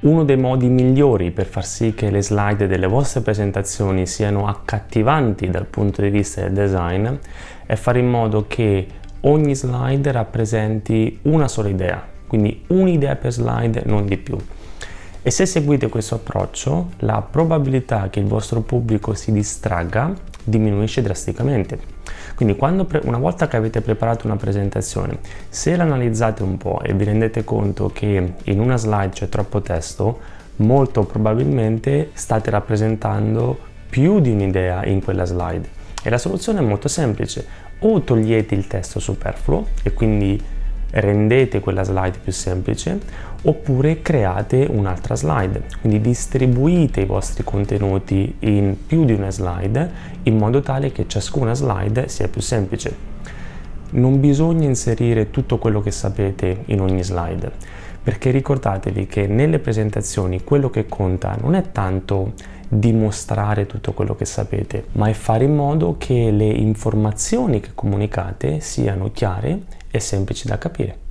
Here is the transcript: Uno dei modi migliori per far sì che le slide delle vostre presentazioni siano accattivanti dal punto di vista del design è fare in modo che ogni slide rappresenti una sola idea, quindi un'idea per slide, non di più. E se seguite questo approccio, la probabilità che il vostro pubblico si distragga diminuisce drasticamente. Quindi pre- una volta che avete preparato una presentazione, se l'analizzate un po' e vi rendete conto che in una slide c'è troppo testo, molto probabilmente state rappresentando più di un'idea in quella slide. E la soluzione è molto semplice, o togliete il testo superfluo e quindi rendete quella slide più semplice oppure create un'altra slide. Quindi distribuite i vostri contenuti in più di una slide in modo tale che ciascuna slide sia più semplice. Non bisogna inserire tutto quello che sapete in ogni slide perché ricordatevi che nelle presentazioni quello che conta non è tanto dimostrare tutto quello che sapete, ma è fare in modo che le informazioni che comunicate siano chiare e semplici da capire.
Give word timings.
Uno 0.00 0.22
dei 0.22 0.36
modi 0.36 0.68
migliori 0.68 1.32
per 1.32 1.46
far 1.46 1.66
sì 1.66 1.92
che 1.92 2.08
le 2.10 2.22
slide 2.22 2.68
delle 2.68 2.86
vostre 2.86 3.20
presentazioni 3.20 4.06
siano 4.06 4.46
accattivanti 4.46 5.50
dal 5.50 5.66
punto 5.66 6.02
di 6.02 6.08
vista 6.08 6.42
del 6.42 6.52
design 6.52 7.08
è 7.66 7.74
fare 7.74 7.98
in 7.98 8.08
modo 8.08 8.44
che 8.46 8.86
ogni 9.22 9.56
slide 9.56 10.12
rappresenti 10.12 11.18
una 11.22 11.48
sola 11.48 11.68
idea, 11.68 12.00
quindi 12.28 12.62
un'idea 12.68 13.16
per 13.16 13.32
slide, 13.32 13.82
non 13.86 14.06
di 14.06 14.16
più. 14.18 14.38
E 15.28 15.30
se 15.30 15.44
seguite 15.44 15.90
questo 15.90 16.14
approccio, 16.14 16.92
la 17.00 17.20
probabilità 17.20 18.08
che 18.08 18.18
il 18.18 18.24
vostro 18.24 18.62
pubblico 18.62 19.12
si 19.12 19.30
distragga 19.30 20.10
diminuisce 20.42 21.02
drasticamente. 21.02 21.78
Quindi 22.34 22.54
pre- 22.54 23.02
una 23.04 23.18
volta 23.18 23.46
che 23.46 23.58
avete 23.58 23.82
preparato 23.82 24.26
una 24.26 24.36
presentazione, 24.36 25.18
se 25.50 25.76
l'analizzate 25.76 26.42
un 26.42 26.56
po' 26.56 26.80
e 26.80 26.94
vi 26.94 27.04
rendete 27.04 27.44
conto 27.44 27.90
che 27.92 28.36
in 28.42 28.58
una 28.58 28.78
slide 28.78 29.10
c'è 29.10 29.28
troppo 29.28 29.60
testo, 29.60 30.18
molto 30.56 31.04
probabilmente 31.04 32.08
state 32.14 32.48
rappresentando 32.48 33.58
più 33.86 34.20
di 34.20 34.30
un'idea 34.30 34.86
in 34.86 35.04
quella 35.04 35.26
slide. 35.26 35.68
E 36.02 36.08
la 36.08 36.16
soluzione 36.16 36.60
è 36.60 36.62
molto 36.62 36.88
semplice, 36.88 37.46
o 37.80 38.00
togliete 38.00 38.54
il 38.54 38.66
testo 38.66 38.98
superfluo 38.98 39.66
e 39.82 39.92
quindi 39.92 40.42
rendete 40.90 41.60
quella 41.60 41.84
slide 41.84 42.18
più 42.22 42.32
semplice 42.32 42.98
oppure 43.42 44.02
create 44.02 44.66
un'altra 44.68 45.14
slide. 45.14 45.64
Quindi 45.80 46.00
distribuite 46.00 47.02
i 47.02 47.06
vostri 47.06 47.44
contenuti 47.44 48.36
in 48.40 48.76
più 48.86 49.04
di 49.04 49.12
una 49.12 49.30
slide 49.30 49.90
in 50.24 50.36
modo 50.36 50.60
tale 50.60 50.92
che 50.92 51.06
ciascuna 51.06 51.54
slide 51.54 52.08
sia 52.08 52.28
più 52.28 52.40
semplice. 52.40 53.16
Non 53.90 54.20
bisogna 54.20 54.66
inserire 54.66 55.30
tutto 55.30 55.58
quello 55.58 55.80
che 55.80 55.90
sapete 55.90 56.62
in 56.66 56.80
ogni 56.80 57.02
slide 57.02 57.86
perché 58.08 58.30
ricordatevi 58.30 59.06
che 59.06 59.26
nelle 59.26 59.58
presentazioni 59.58 60.42
quello 60.42 60.70
che 60.70 60.86
conta 60.86 61.36
non 61.40 61.54
è 61.54 61.72
tanto 61.72 62.32
dimostrare 62.68 63.66
tutto 63.66 63.92
quello 63.92 64.14
che 64.14 64.24
sapete, 64.24 64.86
ma 64.92 65.08
è 65.08 65.12
fare 65.12 65.44
in 65.44 65.54
modo 65.54 65.96
che 65.98 66.30
le 66.30 66.46
informazioni 66.46 67.60
che 67.60 67.70
comunicate 67.74 68.60
siano 68.60 69.10
chiare 69.10 69.62
e 69.90 70.00
semplici 70.00 70.46
da 70.46 70.58
capire. 70.58 71.07